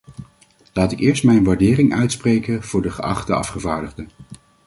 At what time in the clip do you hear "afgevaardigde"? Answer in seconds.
3.33-4.05